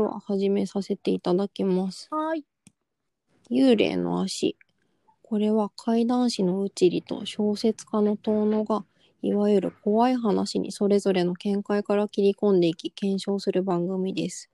[0.00, 2.08] では始めさせていただきます。
[2.10, 2.44] はーい。
[3.50, 4.56] 幽霊の足。
[5.20, 8.86] これは怪談師のうちりと小説家の遠野が、
[9.20, 14.48] いわゆる怖い話にそれぞれの見解から切り込んでいき検証する番組です。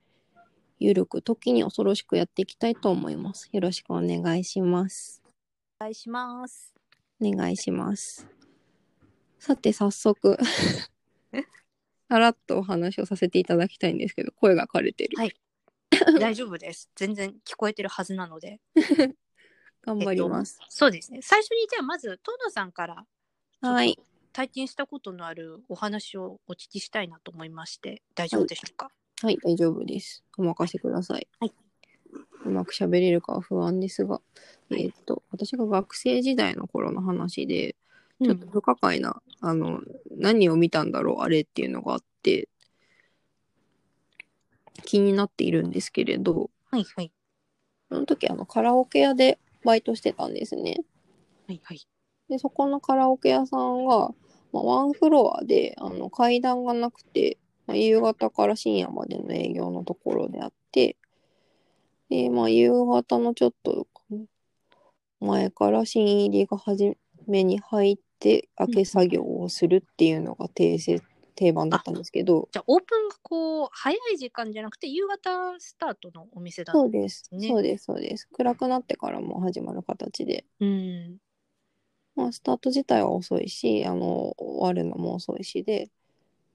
[0.80, 3.48] ゆるく時に恐ろしくやっていきたいと思います。
[3.52, 5.22] よろしくお願いします。
[5.78, 6.74] お願いします。
[7.22, 8.26] お願いします。
[9.38, 10.36] さて早速、
[12.08, 15.16] さらっとお話をさせていただきたいんですけど、声が枯れてる。
[15.16, 15.36] はい
[16.20, 16.90] 大丈夫です。
[16.94, 18.60] 全然聞こえてるはずなので。
[19.82, 20.58] 頑張ります。
[20.68, 21.20] そうですね。
[21.22, 23.06] 最初にじゃあまず、遠野さんから
[23.60, 23.98] はい。
[24.32, 28.90] 体験したことのあるお話をお聞きしたいなと思いまして、大丈夫でしょうか？
[29.22, 30.24] はい、大丈夫です。
[30.36, 31.26] お任せください。
[31.40, 31.54] はい
[32.44, 34.22] うまく喋れるかは不安ですが、は
[34.70, 37.76] いえーっと、私が学生時代の頃の話で、
[38.22, 39.80] ちょっと不可解な、あの、
[40.10, 42.48] 何を見たんだろう、あれっていうのがあって、
[44.84, 47.12] 気になっているんですけれど、はいはい。
[47.90, 50.78] その時、あの、カラオケ屋でバイトしてたんですね。
[51.46, 51.86] はいはい。
[52.28, 54.10] で、そこのカラオケ屋さんが、
[54.52, 60.96] まあ、ワンフロアで、あの、階段がなくて、まあ、夕方から深夜までの営業のところであって、
[62.08, 63.86] で、まあ、夕方のちょっと
[65.20, 71.00] 前から新入りが初めに入って、開け作業をするっていうのが定せ
[71.36, 78.28] 定番だったんですけど、じゃあオープンがこう早い時間じゃなくて夕方スタートのお店だったそうです、ねそうです、そうです。
[78.32, 81.16] 暗くなってからも始まる形で、うん。
[82.16, 85.90] まあ、スタート自体は遅いし、あの、終わるのも遅いしで、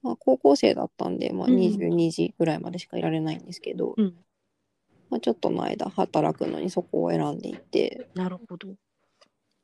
[0.02, 1.56] まあ、高校生だったんで、まあ、うん。
[1.56, 4.14] 22時ぐらいまでしかいられないんですけど、うん。
[5.08, 8.74] まあ、ちょっとの間働くのにそこを選んでいて、なるほど。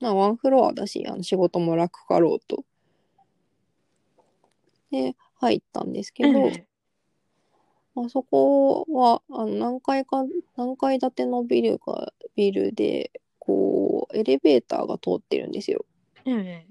[0.00, 2.64] まあ、ワンフロアだし、あの仕事も楽かろうと。
[4.90, 6.68] で、入ったんですけど、ええ
[7.94, 10.24] まあ、そこは、あの、何階か、
[10.56, 15.84] 何階建てのビルが、ビルで、こう、エレベーターが通ってるんですよ。
[16.24, 16.66] ええ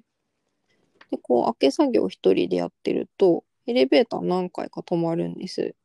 [1.12, 5.76] で、こう、開け作業一人でやってると、エレベーター何回か止まるんです。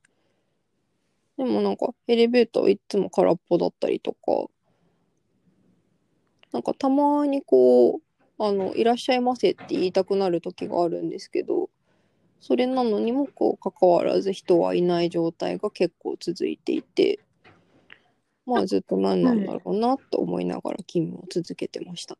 [1.36, 4.48] でもなんか、エレベーターいつも空っぽだったりとか、
[6.52, 11.70] なんかたまにこう、あの、いらっしゃいませって言いたくなる時があるんですけど、
[12.40, 17.20] それなのにもこう、関わらず人はいない状態が結構続いていて、
[18.44, 22.18] まあずっと何なんだろうなと思いながら勤務を続けてました。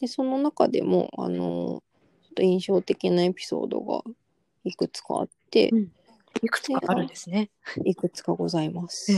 [0.00, 1.82] で、その中でも、あの、ちょ
[2.30, 4.02] っと印象的なエピソードが
[4.64, 5.88] いくつかあって、うん
[6.42, 7.48] いくつかあるんですね。
[7.84, 9.12] いくつかございます。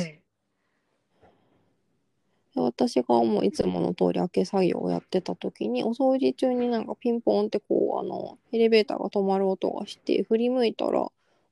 [2.62, 11.06] 私がもういつもの通り開け作業をやってた時に、お掃除中になんかピンポンってこう、あの、エレベーターが止まる音がして、振り向いたら、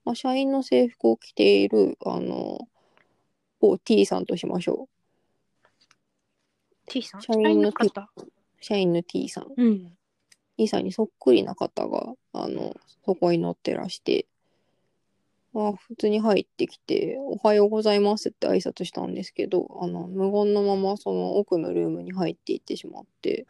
[0.05, 2.69] まあ、社員の制服を着ている、あの、
[3.61, 4.89] 某 T さんとしましょ
[6.87, 7.91] T さん、社員の T。
[8.61, 9.53] 社員の T さん。
[9.57, 9.97] うん。
[10.57, 14.27] T さんにそっくりな方が、あの、そこに乗ってらして、
[15.55, 23.47] あ、普通に入ってきて、おはようございますって挨拶したんですけど、あの、無言のままその奥のルームに入っていってしまって、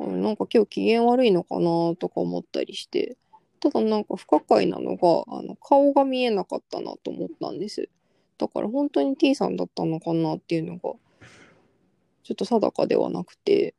[0.00, 3.16] あのなんか今日機嫌悪いのかなとか思ったりして、
[3.60, 7.88] ただなんか不可解なのが、あの、顔が見えなかったなと思ったんです。
[8.36, 10.94] だから本当に T さんだったのかなっていうのが、
[12.22, 13.74] ちょっと定かではなくて、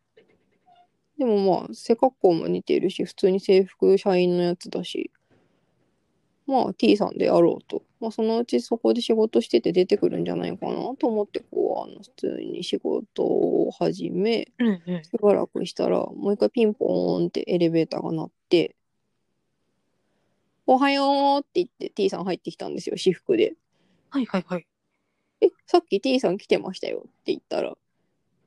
[1.17, 5.11] でもまあ、背格好も似ているし、普通に制服社員のやつだし、
[6.49, 7.83] まあ T さんであろうと。
[7.99, 15.03] まあそのうちそこで仕事してて出てくるんじゃないかなと思って、こう、あの、普通に仕事を始め、うんうん。
[15.03, 18.75] しばらくしたら、もう一回ピンポーンってエレベーターが鳴って、
[20.65, 23.53] おはようって言って T さん入ってきたんですよ、私服で。
[24.09, 24.67] はいはいはい。
[25.41, 27.77] え、さっき T さん来てましたよって言ったら、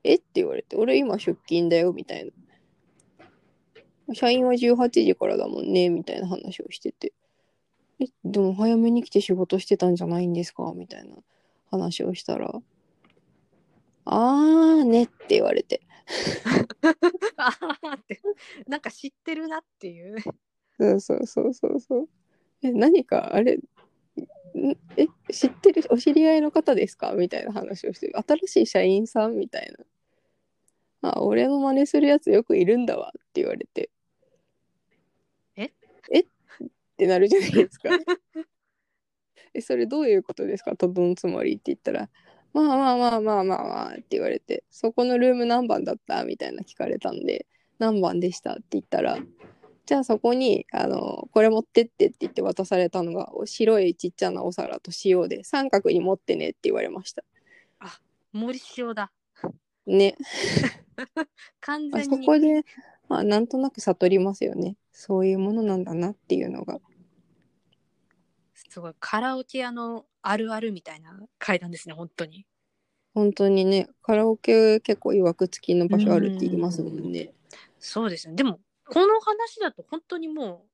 [0.04, 0.14] え？
[0.14, 2.32] って言われて、俺今出勤だよ、みたいな。
[4.14, 7.12] 社員は18時からだもんね、みたいな話をしてて。
[8.02, 10.72] え、でも早めに来て仕事してたんじゃないんですか？
[10.74, 11.14] みたいな
[11.70, 12.52] 話をしたら、
[14.04, 15.80] あーねって言われて。
[17.36, 18.20] あーって、
[18.66, 20.16] なんか知ってるなっていう。
[20.78, 22.08] そうそうそうそうそう。
[22.62, 23.60] え、何かあれ、ん
[24.96, 27.12] え、知ってる、お知り合いの方ですか？
[27.12, 29.36] みたいな話をして、新しい社員さん？
[29.36, 29.72] みたい
[31.00, 31.10] な。
[31.10, 33.90] あ、俺の真似するやつよくいるんだわって言われて。
[35.56, 35.72] え
[36.12, 36.24] え
[37.02, 37.88] ってなるじゃないですか。
[39.54, 40.76] え、それどういうことですか？
[40.76, 42.08] とどのつまりって言ったら、
[42.52, 46.24] まあまあまあまあまあまあって言われて、そこのルーム何番だった？
[46.24, 47.46] みたいな聞かれたんで、
[47.78, 48.52] 何番でした？
[48.52, 49.18] って言ったら、
[49.84, 57.24] じじゃあそこに、あの、これ持ってってって言って渡されたのが、白いちっちゃなお皿と塩で、三角に持ってねって言われました。
[58.32, 59.12] 森塩だ。
[59.86, 60.16] ね。
[60.96, 61.26] あ
[61.60, 62.16] 完全に。
[62.16, 62.64] そこで、
[63.08, 64.76] まあ、なんとなく悟りますよね。
[64.92, 66.80] そういうものなんだなっていうのが。
[68.72, 68.94] すごい。
[69.00, 72.46] カラオケ屋のあるあるみたいな階段ですね、本当に。
[73.12, 77.34] 本当にね、カラオケ結構曰く付きの場所あるって言いますもんね。
[77.78, 78.34] そうですね。
[78.34, 80.64] でも、この話だと本当にも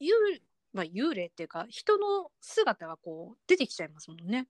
[0.00, 0.40] う、幽,、
[0.72, 4.48] まあ、幽霊っていうか、人の姿がこう、出てきちゃいますもんね。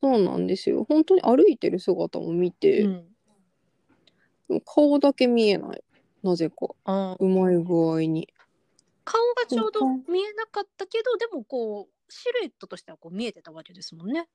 [0.00, 0.84] そうなんですよ。
[0.84, 4.60] 本当に歩いてる姿も見て、うん。
[4.64, 5.82] 顔だけ見えない。
[6.22, 6.68] なぜか。
[7.18, 8.28] うまい具合に。
[9.04, 14.28] 顔がちょうどうん見えなかったけど、でもこう、シルエットとしてはこう見えてたわけですもんね。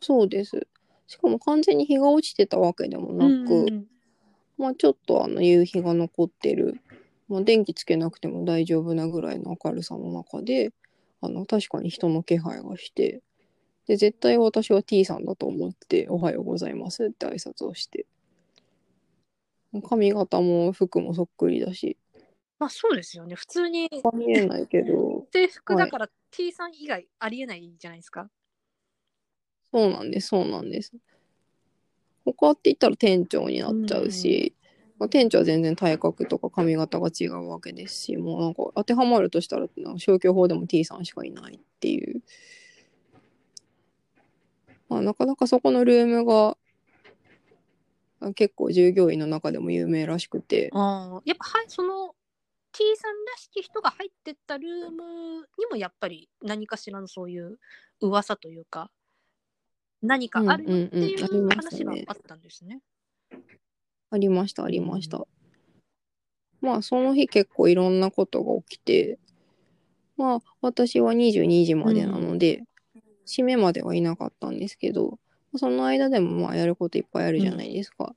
[0.00, 0.66] そうです。
[1.06, 3.86] しかも完全に日が落ちてたわけでもなく、うん
[4.60, 6.82] まあちょっとあの夕日が残ってる、
[7.28, 10.70] まあ、電気つけなくても大丈夫なぐらいの明るさの中で、
[11.22, 13.22] あの確かに人の気配がして、
[13.86, 18.04] で、絶対私は T さんだと思って、おはようございますって挨拶をして。
[19.88, 21.96] 髪型も服もそっくりだし、
[22.58, 23.34] まあそうですよね。
[23.34, 28.30] 普通に見えないけど、 制服だから T さん以外ありえないじゃないですか。
[29.72, 30.92] そうなんです、そうなんです。
[32.24, 34.54] 他って言ったら店長になっちゃうし、
[34.98, 39.66] まあ、店長は全然体格とか髪型が違うわけですし、もうなんか当てはまるとしたら、
[39.96, 42.22] 消去法でも T さんしかいないっていう。
[44.88, 46.56] まあ、なかなかそこのルームが、
[48.20, 52.14] あ結構従業員の中でも有名らしくて、ああ、やっぱはい、その
[52.72, 57.58] T さんらしき人が入ってったルームにもやっぱり何かしらのそういう
[58.00, 58.90] 噂というか、
[60.02, 62.80] 何かあるよっていう話があったんですね。
[64.10, 65.26] ありました、ありました。
[66.60, 69.18] まあ、その日結構いろんなことが起きて、
[70.16, 72.62] まあ、私は22時までなので、
[73.26, 75.18] 締めまではいなかったんですけど、
[75.56, 78.14] その間でもまあやることいっぱいあるじゃないですか。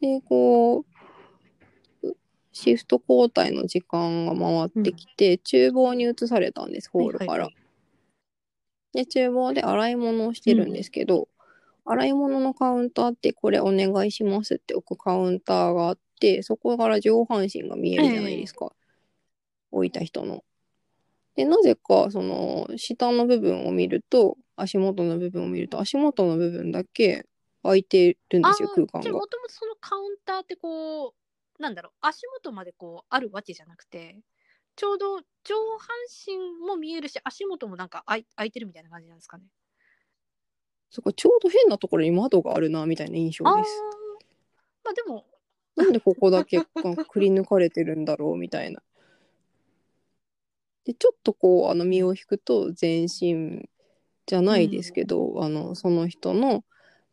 [0.00, 0.93] で、こう、
[2.54, 7.30] シフト交代の時間が回ってきて、厨房に移されたんです、ホールから。
[7.30, 7.64] はいはいはい
[8.94, 11.28] で、厨房で洗い物をしてるんですけど、
[11.84, 18.72] 洗い物のカウンターってこれお願いしますって置くカウンターがあって、そこから上半身が見えるじゃないですか。
[19.72, 20.44] 置いた人の。
[21.34, 27.26] で、なぜか、その、下の部分を見ると、足元の部分を見ると、足元の部分だけ
[27.64, 29.26] 空いてるんですよ、空間がじゃあも。
[29.26, 31.23] ともとそのカウンターってこう、
[31.58, 34.20] なんだろう、足元までこうあるわけじゃなくて、
[34.76, 35.88] ちょうど上半
[36.26, 39.44] 身も見えるし、足元もなんか開い開いてるみたいな感じなんですかね。
[40.90, 43.82] そこちょうど変なところに窓があるな、みたいな印象ああーです。
[44.84, 45.26] まあでも、
[45.76, 48.82] なんでここだけくり抜かれてるんだろうみたいな。
[50.84, 53.68] で、ちょっとこう、あの、身を引くと全身
[54.26, 56.64] じゃないですけど、あの、その人の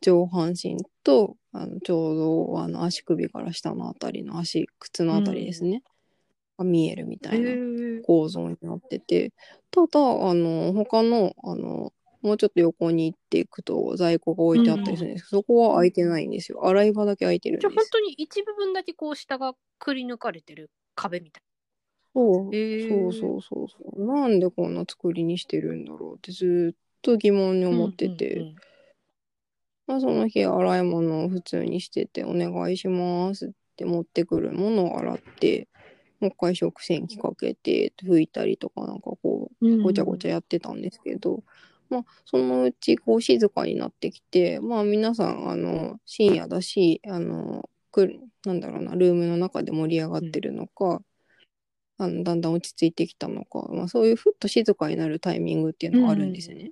[0.01, 2.15] 上半身と、あの、ちょう
[2.53, 5.83] ど、あの、足首から下のあたりの足、靴のあたりですね。
[6.57, 9.33] が見えるみたいなへ構造になってて、
[9.71, 16.65] ただ、あの、他の、あの、もうちょっと横に行っていくと在庫が置いてあったりするんですけど、そこは空いてないんですよ。
[16.67, 17.85] 洗い場だけ空いてるんじゃあです。
[17.85, 21.43] 本当に一部分だけこう下がくり抜かれてる壁みたい
[22.13, 24.05] そう、へーそうそうそうそう。
[24.05, 27.69] なんでこんな作りにしてるんだろうってずっと疑問にな。
[27.69, 28.55] 思ってて、うんうんうん
[29.91, 35.67] まあ、その日洗い物を普通にしてて、お願いしますって持ってくるものを洗って、
[36.21, 41.43] もう一回食洗機かけて、拭いたりとかなんかこう、ごちゃごちゃやってたんですけど、
[41.89, 51.01] まあ、そのうちこう静かになってきて、まあ皆さん、あの、深夜だし、あの、くるなんだろうな、ルームの中で盛り上がってるのか、
[51.97, 56.71] あのだんだん落ち着いてきたのか、まあ、そういうふっと静かになるタイミングっていうのがあるんですよね。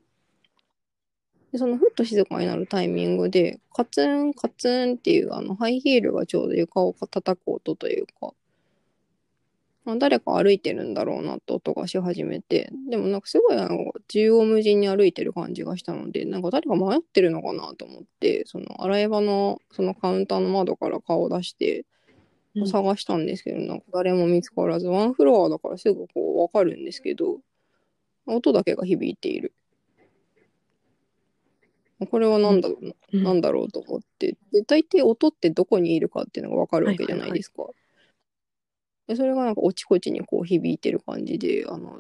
[1.52, 8.34] でそのふっと静かになるタイミングで、カツンカツンっていうあのハイヒールがちょうど床を叩く音というか、
[9.86, 21.86] まあ、誰か歩いてるんだろうなって音がし始めて、でもなんかすごいあの縦横無尽に歩いてる感じがしたので、なんか誰か迷ってるのかなと思って、その洗い場のそのカウンターの窓から顔を出して
[22.56, 27.40] うん探したんですけど、なんか誰も見つからず、ワンフロアだからすぐこうわかるんですけど、
[28.28, 29.54] 音だけが響いている。
[32.08, 34.38] これは何だろうな、うんなんだろうと思って。
[34.54, 37.66] で、大抵音ってどこにいるかっていうのがわかるわけじゃないですか。
[39.08, 42.00] でそれがなんかおちこちにこう響いてる感じで、あの、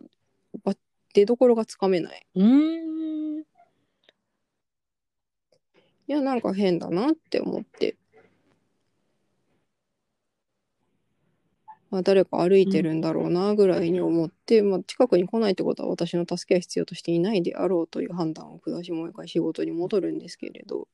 [0.63, 0.75] ば
[1.13, 2.25] 出どころがつかめない。
[2.36, 3.39] うーん。
[3.39, 3.44] い
[6.08, 7.98] や、なんか変だなって思って。
[11.91, 20.88] まあ、誰か歩いてるんだろうなぐらいに思って、まあ、近くに来ないってことは私の助けは必要としていないであろうという判断を下しもう一回仕事に戻るんですけれど、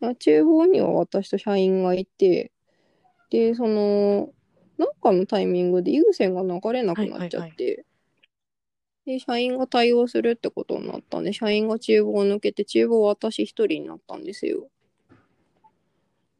[0.00, 2.52] まあ厨房には私と社員がいて
[3.30, 4.30] でその
[4.78, 7.84] なんかのタイミングで有線が流れなくなっちゃって、
[9.06, 9.18] はい。
[9.18, 14.68] で社員が対応するってことになったんで社員が厨房を抜けて厨房は私一人になったんですよ。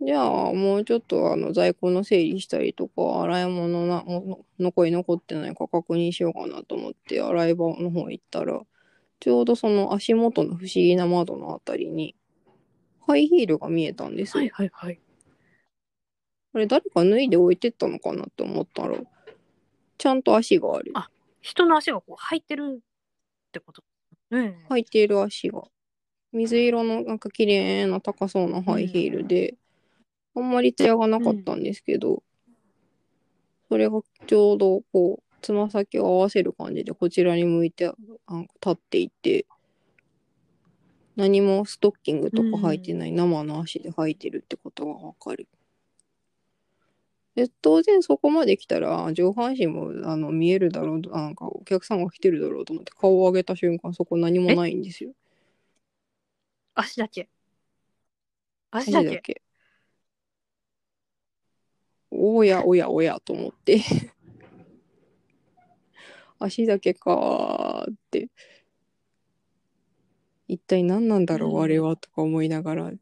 [0.01, 8.61] じゃあ、もうちょっとあの在庫の整理したりとか、洗い物な、も残り残ってないか確認しようかなと思って、洗い場の方行ったら、
[9.21, 12.15] ちょうどその足元の不思議な窓のあたりに、
[13.07, 14.43] ハイヒールが見えたんですよ。
[14.43, 15.01] はいはいはい。
[16.53, 18.99] あれ、誰か脱いで置いてったのかなって思ったら、
[19.97, 20.93] ちゃんと足がある。
[20.95, 21.09] あ
[21.41, 23.83] 人の足がこう入ってるってこと。
[24.31, 24.57] うん。
[24.69, 25.63] 履いている足が。
[26.33, 29.55] 水色のなんか綺麗な高そうなハイヒールで、
[30.37, 32.23] あんまり艶がなかったんですけど、
[33.69, 37.95] それがちょうどこう、つま先を合わせる感じでこちらに向いてあ
[38.29, 39.47] の立っていて、
[41.17, 45.49] 何もストッキングとか履いてない生の足で履いてるってことがわかる。
[47.35, 55.13] で当然そこまで来たら上半身もあの見えるだろうとなんかお客さんが来てるだろうと思って顔を上げた瞬間そこ何もないんですよ。
[56.75, 57.29] 足だけ。
[58.71, 59.43] 足だけ？
[62.19, 63.81] おやおやおやと思って。
[66.39, 68.29] 足だけかーって。
[70.49, 72.93] 一体何なんだろう、うんあれはとか思いながら、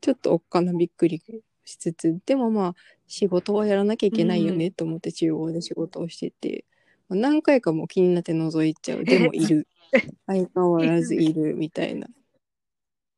[0.00, 1.20] ちょっとおっかなびっくり
[1.64, 2.74] しつつ、でもまあ、
[3.06, 6.64] 仕事はやらなきゃいけないよねと思って中央で仕事をしてて、
[7.08, 9.04] まあ何回かもう気になって覗いちゃう。
[9.04, 9.66] でもいる。
[10.26, 12.08] 相変わらずいるみたいな。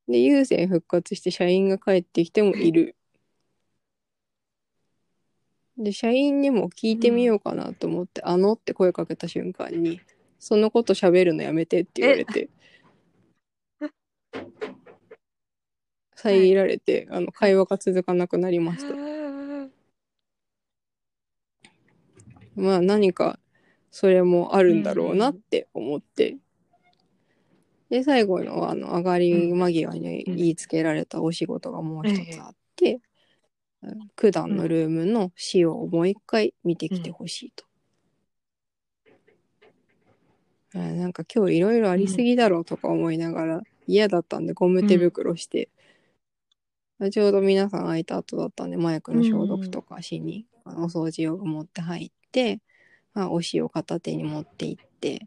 [0.09, 2.97] で、優先復活して社員が帰ってきてもいる。
[5.77, 10.01] で、社員にも聞いてみようかなと思って、あのって声かけた瞬間に、
[10.39, 12.49] そのこと喋るのやめてって言われて、
[16.15, 18.95] 遮られて、あの、会話が続かなくなりました。
[22.57, 23.39] まあ何か
[23.91, 26.37] それもあるんだろうなって思って。
[27.91, 33.01] で、最後のあの上がり間際に言いつけられたお仕事がもう一つあって、
[34.17, 37.65] 九段のルームの仕様をもう一回見てきてほしいと。
[40.75, 45.69] あなんか今日いろいろありすぎだろうとか思いながら嫌だったんでゴム手袋して、
[47.13, 52.61] ちょうど皆さん空いた後だったんでマイクの消毒とかしに、あのお掃除用具持って入って、
[53.13, 55.27] まあ、お塩片手に持って行って。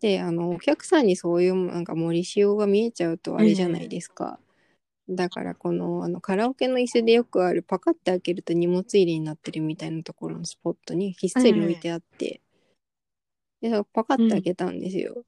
[0.00, 4.38] であのお客さんにそういうなんか森塩が見えちゃうとあれじゃないですか、
[5.08, 12.40] だからこのあのカラオケの椅子でよくあるパカッて開けると荷物入れになってるみたいなところのスポットにひっそり置いてあって、
[13.60, 15.24] でそのパカッて開けたんですよ、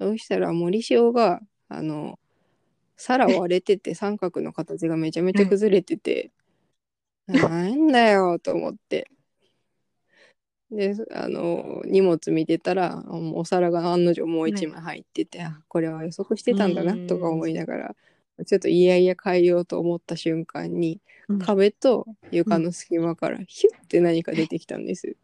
[0.00, 2.18] そうしたら森塩があの
[2.96, 6.30] 皿割れてて三角の形がめちゃめちゃ崩れてて、
[7.26, 9.10] なんだよと思って。
[10.70, 17.96] で、あの、荷物見てたら、お皿が案の定もう一枚入ってて、あこれは予測してたんだなとか思いながら、
[18.44, 25.16] ちょっといやいや変えようと思った瞬間に、うん壁と床の隙間からヒュッて何か出てきたんです。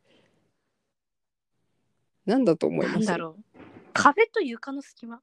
[2.25, 2.99] なんだと思います？
[3.01, 3.59] なんだろう。
[3.93, 5.21] 壁と床の隙間？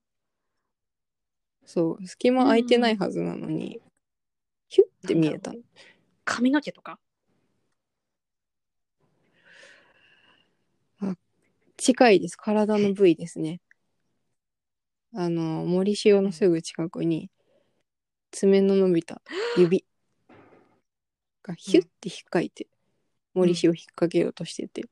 [1.65, 3.81] そう、隙間空いてないはずなのに、
[4.67, 5.59] ヒュッて見えたの。
[6.23, 6.99] 髪の毛とか？
[11.77, 12.35] 近いです。
[12.35, 13.59] 体の部位ですね。
[15.13, 17.29] あの、森塩のすぐ近くに、
[18.31, 19.21] 爪の伸びた
[19.57, 19.85] 指
[21.43, 22.67] がヒュッて引っかいて、
[23.33, 24.85] 森塩引っ掛けようとしてて、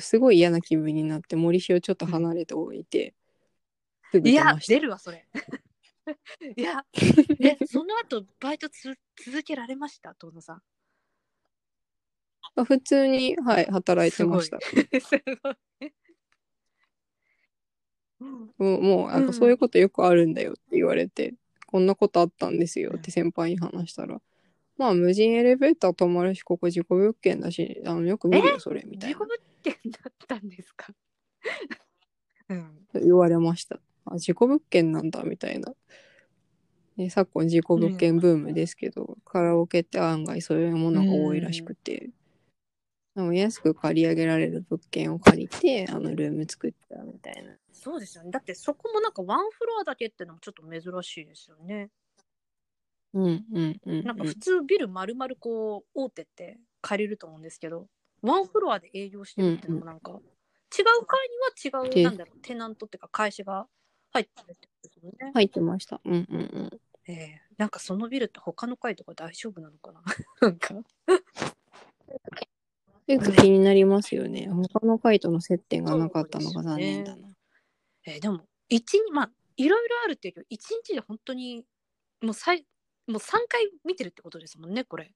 [0.00, 3.14] すごい嫌な気分になって、森塩ちょっと離れておいて、
[4.10, 4.80] すぐいや出ま、した出。
[4.80, 5.26] るわ、それ。
[6.56, 6.84] いや、
[7.40, 8.94] え、その後、バイトつ
[9.24, 10.14] 続けられました？
[10.14, 10.62] 遠野さん。
[12.64, 14.60] 普通に、はい、働いてました。
[14.60, 14.74] す
[15.42, 15.92] ごい。
[18.58, 21.34] もう、もうなんかそういうことよくあるんだよって言われて、
[21.74, 24.22] こんなことあったんですよって先輩に話したら、
[24.78, 30.94] まあ無人エレベーター止まるし、ここ事故物件だし、あのよく見るよ、それ、みたいな事故物件だったんですか？
[32.48, 32.70] うん。
[33.02, 33.80] 言われました。
[34.04, 35.74] あ、事故物件なんだ、みたいな。
[36.96, 42.10] で昨今事故物件ブームですけど、カラオケって案外そういうものが多いらしくて、
[43.16, 46.72] でも安く借り上げられる物件を借りて、あのルーム作っ。
[47.84, 48.30] そうですよね。
[48.30, 51.90] だってそこもなんかワンフロアだけってのもちょっと珍しいですよね。
[53.12, 54.04] うんうんうん、うん。
[54.04, 57.86] なんか普通ビル丸々こう大手って借りると思うんですけど、
[58.22, 60.18] ワンフロアで営業してるっていうのもなんか、違う
[61.04, 61.28] 階
[61.70, 63.66] には違う、でなんだろう、テナントっていうか会社が
[64.12, 65.32] 入ってるってことですもんね。
[65.34, 66.00] 入ってました。
[66.06, 66.80] うんうんうん。
[67.06, 70.02] ええなんかそのビルって他の階とか大丈夫なのかな？
[70.40, 70.74] なんか。
[73.06, 74.48] よく気になりますよね。
[74.48, 77.33] 他の回との接点がなかったのが残念だな。
[78.06, 81.64] えーでも、一日、まあ、いろいろあるっていうけど、一日で本当に、
[82.22, 82.66] もうさい、
[83.06, 85.12] もう3回見てるってことですもんね、これ。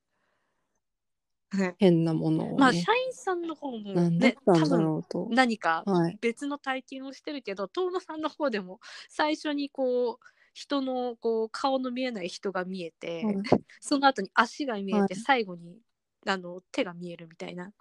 [1.78, 2.56] 変なものを、ね。
[2.58, 5.02] まあ、社員さんの方もね多分。
[5.30, 6.18] 何かはい。
[6.20, 13.36] 別の体験をしてるけど、遠野さんの方でも最初にこう、人のこう顔の見えない人が見えて、はい
[13.80, 15.78] その後に足が見えて、はい最後に
[16.26, 17.64] あの手が見えるみたいな。
[17.64, 17.72] はい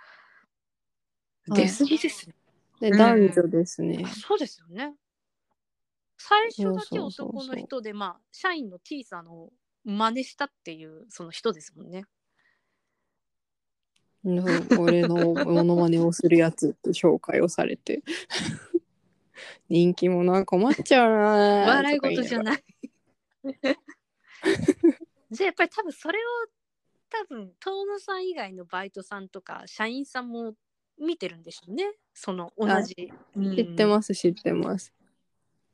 [1.50, 2.36] 出過ぎですね。
[2.79, 4.07] で、うん男女ですねあ。
[4.10, 4.96] そうですよね。
[6.17, 9.50] 最初だけ男の人で、まあ、社員の T さんの
[9.86, 12.05] 真似したっていうその人ですもんね。
[14.25, 18.03] うん俺のモノマネをするやつって紹介をされて。
[19.69, 21.17] 人気者は困っちゃうな
[21.75, 22.43] 笑い事じゃい。
[22.43, 22.63] ない。
[25.29, 26.22] じゃあやっぱり多分それを
[27.10, 30.55] 多分遠野さん以外のバイトさんとか社員さんも
[31.00, 31.94] 見てるんでしょうね。
[32.13, 32.96] その同じ。
[32.96, 34.94] 知ってます、知ってます。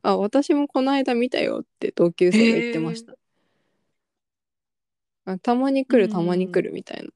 [0.02, 3.14] あ、私もこの間見たよって同級生が言ってました。
[5.24, 7.10] あたまに来る、たまに来るみたいな。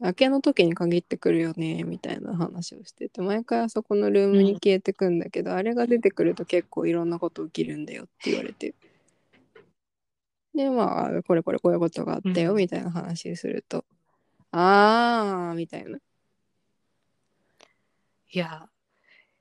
[0.00, 8.76] 明けの時に限ってくるよね、みたいな話をしてて、毎回あそこのルームに消えてくんだけど、あれが出てくると結構いろんなこと起きるんだよって言われて。
[10.54, 13.84] で、まあ、これこれこういうことがあったよ、うんみたいな話すると、
[14.52, 15.98] あー、みたいな。
[18.30, 18.68] いや、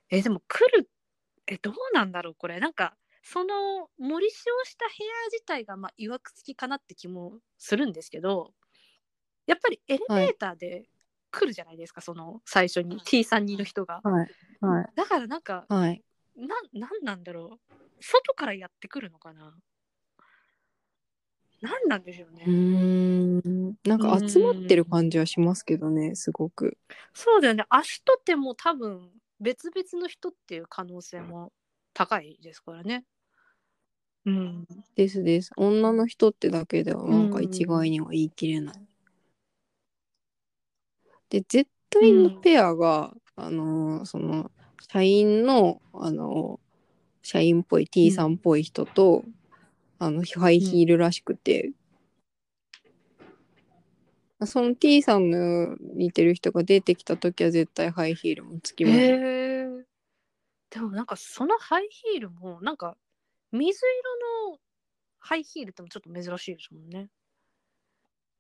[0.10, 0.90] え、でも来る、
[1.48, 2.60] え、どうなんだろう、これ。
[2.60, 8.54] なんか、その森塩した部屋自体が、まあ、いわくつきかなって気もするんですけど、
[9.46, 10.88] やっぱりエレベーターで
[11.32, 14.02] 来るじゃないですか、その最初に T3 人の人が。
[14.04, 14.30] はい、
[14.62, 16.02] はい、だからなんか、はい。
[16.36, 17.74] な、なんなんだろう。
[18.00, 19.58] 外からやってくるのかな
[21.62, 22.46] なんなんでしょうね。
[22.46, 23.76] うーん。
[23.84, 26.78] なんか集まってる感じはしますけどね、すごく。
[27.14, 27.66] そうだよね。
[27.70, 31.52] 足と手も多分別々の人っていう可能性も
[31.94, 33.06] 高いですからね。
[34.26, 34.66] うん。
[34.96, 35.52] ですです。
[35.58, 38.76] 女の人ってだけではなんか一概には言い切れない。
[41.30, 44.52] で、絶対のペアが、あのーその、
[44.92, 46.68] 社員の、あのー
[47.24, 49.26] 社員っぽい T さんっぽい人と、
[50.00, 51.72] あの、ハイヒールらしくて、
[54.46, 58.98] その T さんの似てる人が出てきた時は絶対ハイヒールもつきます。
[58.98, 59.68] へえ。
[60.70, 62.98] でもなんかそのハイヒールもなんか
[63.52, 63.80] 水
[64.44, 64.60] 色の
[65.20, 67.10] ハイヒールってもちょっと珍しいですもんね。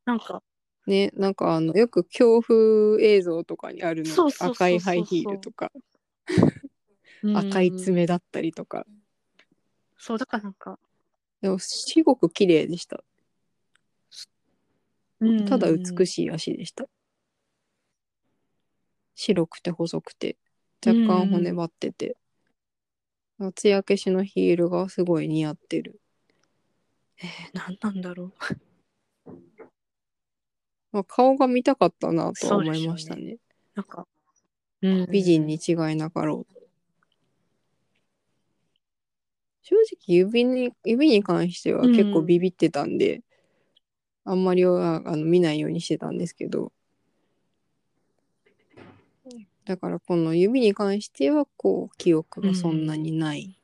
[0.06, 0.44] なんか。
[0.86, 4.28] ね、なんかあのよく恐怖映像とかにあるの。
[4.40, 5.72] 赤いハイヒールとか。
[7.36, 8.86] 赤い爪だったりとか。
[9.98, 10.80] そうだからなんか、
[11.42, 13.04] でもすごく綺麗でした。
[15.48, 16.32] ただ美しい。
[16.32, 16.88] 足でした。
[19.16, 20.38] 白くて細くて
[20.86, 22.18] 若干骨張ってて。
[23.54, 26.00] 艶消しのヒールがすごい似合ってる、
[27.22, 28.34] えー、何なんだろう。
[30.92, 33.38] まあ、顔が見たかったなとは思いましたそうね。
[33.76, 34.08] なんか、
[34.82, 35.06] うん。
[35.12, 36.57] 美人に違いなかろう
[39.70, 43.22] 正直指に指に関しては結構ビビってたんで、
[44.24, 46.72] あんまりはあの見ないようにしてたんですけど。
[49.66, 53.60] だからこの指に関してはこう記憶がそんなにない、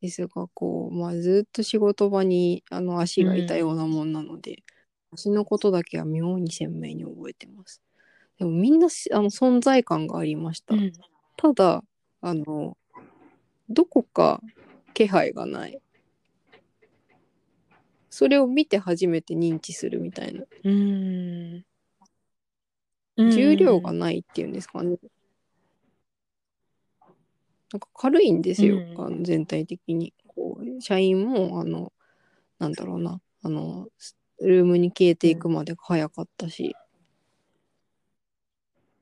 [0.00, 4.62] ですがこう、まあ、ずっと仕事場にあの足がいたようなもんなので、
[5.12, 7.82] 足のことだけは妙に鮮明に覚えてます。
[8.38, 10.92] でもみんなしあの存在感がありました、うん。
[11.36, 11.82] ただ
[12.20, 12.76] あの
[13.72, 14.40] どこか
[14.94, 15.80] 気配がない。
[18.10, 20.44] それを見て初めて認知するみたいな。
[20.64, 21.64] うん。
[23.16, 24.96] 重量がないっていうんですかね、
[27.72, 28.94] なんか軽いんですよ、うん。
[28.98, 30.12] あの全体的に。
[30.34, 31.92] こう社員もあの
[32.58, 33.20] なんだろうな。
[33.42, 33.88] あの
[34.40, 36.74] ルームに消えていくまでが早かったし、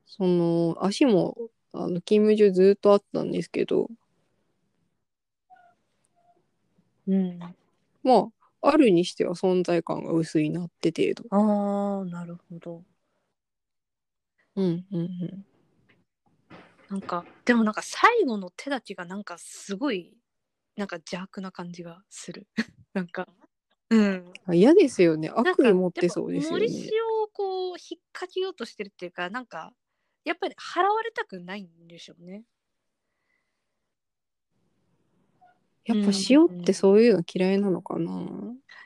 [0.05, 1.37] その足も
[1.73, 3.89] あの勤務中ずっとあったんですけど
[7.07, 7.39] うん。
[8.03, 8.29] ま
[8.61, 12.83] ああるにしては存在感が薄いなって程度ああ、なるほど。
[14.55, 15.45] うんうんうん
[16.89, 20.13] なんか、でもなんか最後の手立ちがなんかすごい、
[20.75, 22.47] なんか邪悪な感じがする。
[22.93, 23.29] なんか、
[23.89, 24.33] うん。
[24.45, 25.29] あ嫌ですよね。
[25.29, 26.67] 悪意持ってそうですよね。
[26.67, 29.73] 森塩をこう引っ掛けようとしてるっていうかなんか
[30.23, 32.43] やっぱり払われたくないんでしょうね。
[35.85, 38.11] やっぱ塩ってそういうの嫌いなのかな？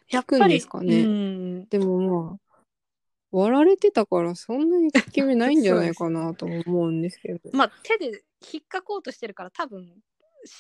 [0.10, 2.56] やっ聞くんですかねうん、でもまあ、
[3.32, 7.40] 割られてたからそんなに効き目ないんじゃないかなと思うんですけど。
[7.54, 10.02] まあ手で引っかこうとしてるから多分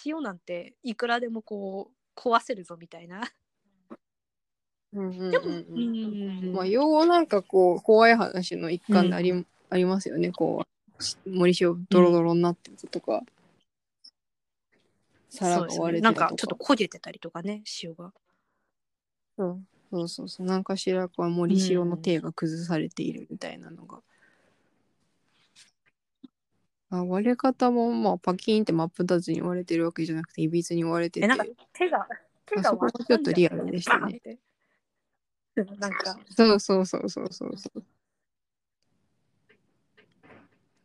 [0.05, 3.21] 塩なんていくらでもこう壊せるぞみたいな。
[4.93, 10.31] うんうんうんでも、うんうんまあ、要はなんかこう、怖い話の一環であり,、ありますよね。
[10.31, 10.65] こ
[11.25, 13.21] う、森塩ドロドロになってるとか、
[15.35, 15.91] 皿が割れてるとか。
[15.91, 18.11] ねなんかちょっと焦げてたりとかね塩が。
[19.37, 20.47] そうそうそうそう。
[20.47, 24.01] なんかしらこう森塩の手が崩されているみたいなのが。
[26.91, 32.07] あ割れ方もまあパキーンって真っ二つに割れてるわけじゃなくていびつに割れててえなんか手が
[32.45, 34.21] 手があそこがちょっとリアルでしたね。
[35.79, 37.85] なんか、そうそうそうそうそうそううん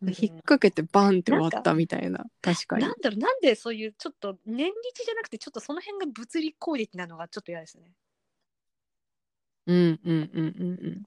[0.02, 2.24] 引っ掛けてバンって割ったみたいな。
[2.40, 2.82] 確かに。
[2.82, 7.92] なんだろうなんでそういうちょっと念日じゃなくてちょっとその辺が物理攻撃なのがちょっと嫌ですね。
[9.66, 11.06] うんうんうんうん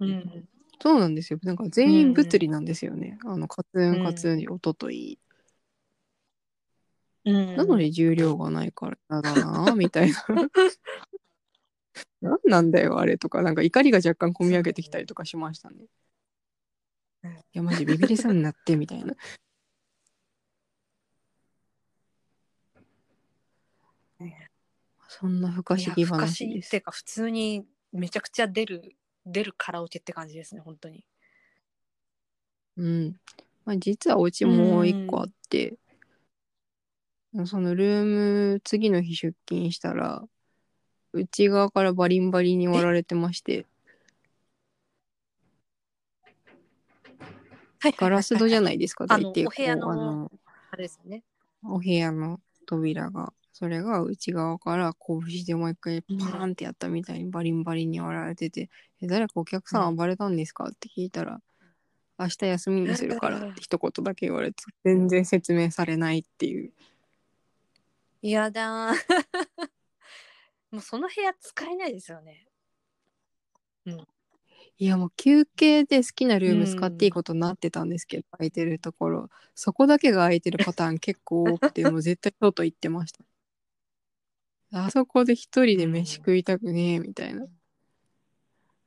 [0.00, 0.48] うんうん。
[0.80, 1.38] そうなんですよ。
[1.42, 5.18] なんか全員物理なんですよね、あのカツンカツンに音といい、
[7.24, 10.24] うん、なのに重量がないから嫌だなみたいな。
[12.20, 13.42] 何なんだよあれとか。
[13.42, 15.86] なんか怒りが若干込み上げてきたりとかしましたね
[17.52, 19.14] やマジビビりそうになってみたいな。
[25.08, 31.04] そんな不可思議いや不可思話です議っていうか普通にめちゃくちゃ出る出るカラオケって感じですね本当に。
[32.76, 33.16] うん。
[33.64, 35.76] まあ、実はお家もう一個あって、
[37.44, 38.04] そのルー
[38.54, 40.24] ム、次の日出勤したら、
[41.12, 43.66] 内側からバリンバリンに割られてまして、
[47.96, 50.30] ガラス戸じゃないですか、あの大抵お部屋の
[50.70, 51.22] あれですよね。
[51.64, 58.68] お部屋の扉が、それが内側から拳でもう一回パーンってやったみたいにバリンバリンに割られてて、
[59.00, 60.64] え誰かお客さん暴れたんですか？
[60.64, 61.40] って聞いたら、
[62.18, 66.72] 明日休みにするから って一言だけ言われて、全然説明されないっていう。
[68.22, 68.94] やだー
[70.70, 72.46] もうその部屋使えないですよね。
[74.80, 79.28] いやもう休憩で好きなルーム使っていいことになってたんですけど、空いてるところ。
[79.56, 83.24] そこだけが空いてるパターン結構多くてもう絶対外行ってました。
[84.70, 87.46] あそこで一人で飯食いたくねえみたいな、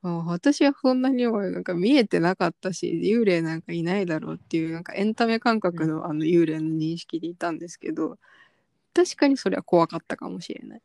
[0.01, 8.17] まあ、私はそんなにはなんか見えてなかったし幽霊なんかいないだろうっていうなんかエンタメ感覚のあの幽霊の認識でいたんですけど
[8.93, 10.81] 確かにそれは怖かったかもしれない。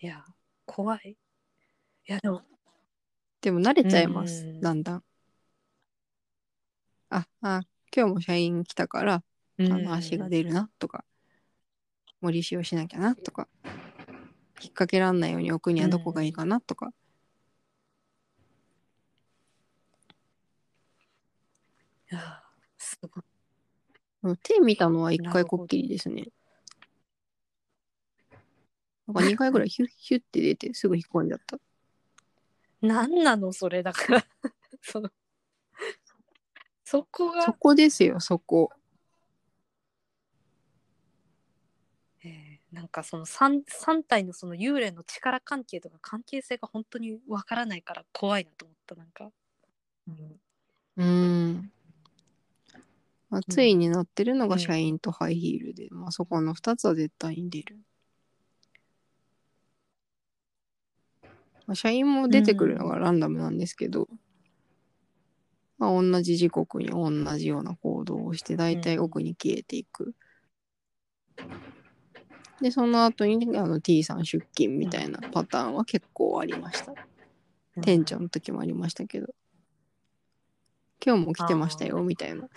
[0.00, 0.24] いや
[0.66, 1.16] 怖い。
[2.08, 2.42] いやでも
[3.46, 5.04] でも慣れちゃいます、うんだんだん。
[7.10, 7.60] あ、あ、
[7.96, 9.22] 今日も社員来たから、
[9.56, 11.04] あの足が出るなとか、
[12.20, 13.74] 森塩しなきゃなとか、引っ
[14.70, 16.92] 掛けらんないように置くにはどこがいいかなとか。
[22.10, 22.42] いや
[22.78, 23.24] すごい
[24.24, 26.26] うん手見たのは一回こっきりですね。
[29.06, 31.60] なんか2回ぐらいヒュッヒュッって出てすぐ引っ込んじゃった。
[32.80, 33.52] 何なの？
[33.52, 33.82] それ。
[33.82, 34.26] だから。
[34.82, 35.10] その。
[36.84, 37.42] そこが。
[37.42, 38.70] そこですよ、そこ。
[42.24, 49.30] えーなんかその 3, 三体のその幽霊の力関係とか関係性が本当にわからないから怖いなと思ったなんか、
[50.06, 50.40] うん、
[50.96, 51.72] うーん。
[53.30, 54.50] まあ、ついになってるのうん。
[54.50, 57.78] が社員とハイヒールで、まあそこの2つは絶対に出る。
[61.66, 64.08] まあ、社員も出てくるのがランダムなんですけど、
[65.78, 70.14] まあ、同じ時刻に同じような行動をして、だいたい奥に消えていく。
[72.60, 76.94] で、その後にあの T さん出勤みたいなパターンは結構ありました。
[77.82, 79.34] 店長の時もありましたけど、
[81.04, 82.48] 今日も来てましたよみたいな。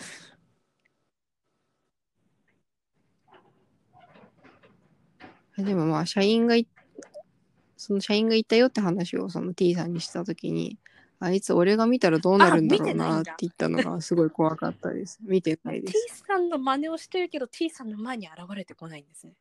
[5.57, 6.65] でもまあ社員がい
[7.81, 10.77] その社員がいたよって話をその T さんにした時に
[11.21, 15.17] あいつ俺が見たらどうなるんだろうなって言ったのがすごい怖かったです。
[15.21, 16.23] 見てないで T す。
[16.27, 19.33] さんの真似をしてるけど T さんの前に現れてこないんですね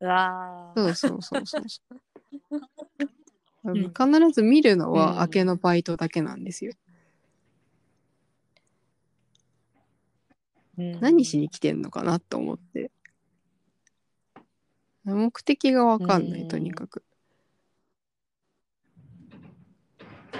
[0.00, 1.80] うわーそうそうそうそうそ
[3.64, 3.72] う。
[3.72, 6.72] ん必ず見るのうんは明けのバイトだけなんですよ。
[10.76, 12.90] うん何しに来てんのかなと思って。
[15.04, 17.02] 目的がわかんない、うんとにかく。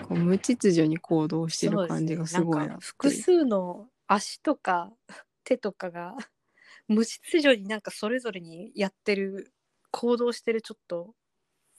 [0.08, 4.92] こう無秩序に行動してる感じがすごいなね複数の足とか
[5.44, 6.16] 手とかが
[6.88, 9.52] 無秩序になんかそれぞれにやってる
[9.90, 11.14] 行動してるちょっと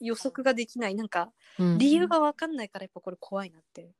[0.00, 0.94] 予測ができない。
[0.94, 3.94] なんかうん理由が分かんないからやっぱこれ怖いなって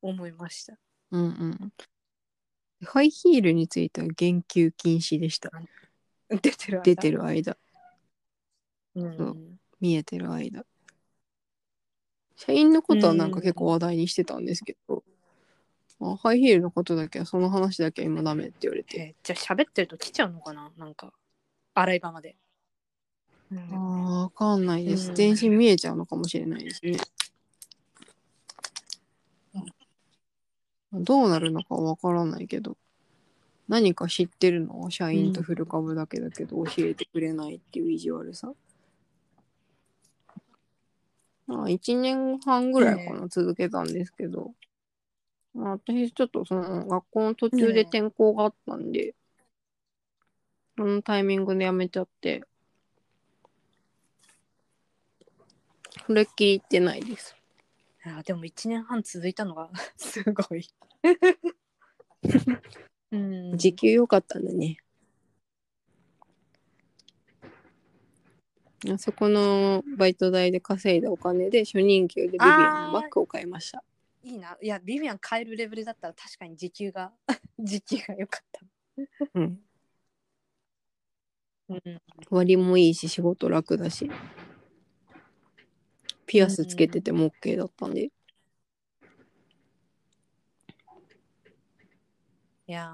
[0.00, 0.78] 思いました。
[1.10, 1.72] うんうん。
[2.84, 5.50] ハイヒールについては言及禁止でした。
[6.28, 6.82] 出てる間。
[6.82, 7.56] 出てる間。
[8.94, 9.58] うん。
[9.80, 10.64] 見えてる間
[12.36, 15.04] 社員のことはなんか結構話題にしてたんですけど、
[16.00, 20.70] あハイヒールのことだけはその話だけは今ダメって言われて、えじゃあ喋ってると来ちゃうのかな？
[20.76, 21.12] なんか
[21.74, 22.36] 洗い場まで。
[23.52, 23.58] うん。
[23.58, 26.98] あーわかんないです、うん全身見えちゃうのかもしれないですね、
[30.92, 32.76] どうなるのかわからないけど。
[33.66, 34.78] 何か知ってるの？
[34.80, 38.52] は社員とフル株だけだけど教えてくれないっていう意地悪さ、
[41.46, 44.52] まあ、1年半ぐらいかな、続けたんですけど、
[45.52, 49.14] まあ、私ちょっとその学校の途中で転校があったんで、
[50.76, 52.44] そのタイミングで辞めちゃって、
[56.06, 57.36] それっきり行ってないです。
[58.06, 60.68] あでも1年半続いたのが すごい。
[63.12, 64.78] うん、時給良かったんだね。
[68.90, 73.82] あそこのバイト代で稼いだお金で初任給でビビアンのバッグを買いました。
[74.22, 74.56] いいな。
[74.60, 77.12] いや、ビビアン買えるレベルだったら確かに時給が、
[77.58, 78.60] 時給が良かった。
[79.34, 79.60] うん、
[81.68, 81.80] うん、
[82.30, 84.10] 割もいいし仕事楽だし
[86.26, 88.10] ピアスつけてても OK だったんで、い
[92.66, 92.92] や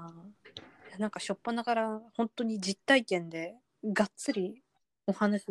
[0.95, 4.61] ーなんかしょっぱなから本当に実体験でがっつり
[5.11, 5.45] お話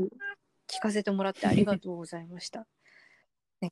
[0.66, 2.66] 聞かせてもらってありがとうございました。
[3.61, 3.70] ね、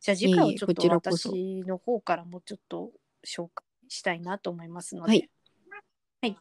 [0.00, 2.92] じゃあ次回はちょっと私の方からもちょっと
[3.24, 5.08] 紹介したいなと思いますので。
[5.08, 5.30] はい。
[6.22, 6.38] はい。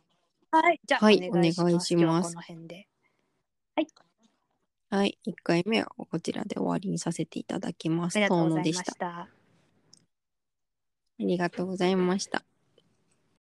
[0.51, 1.95] はい、じゃあ、はいお願いします。
[1.95, 2.87] お願いはこの辺で。
[4.91, 9.07] はい1回目はこちらで終わりにさせていただきますありがとうございました。
[9.19, 9.29] あ
[11.19, 12.43] りがとうございました